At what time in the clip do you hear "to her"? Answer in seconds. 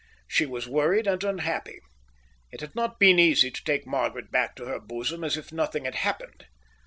4.55-4.79